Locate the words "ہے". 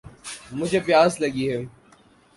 1.51-1.61